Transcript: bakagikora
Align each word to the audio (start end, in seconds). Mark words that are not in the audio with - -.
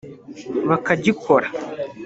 bakagikora 0.69 1.47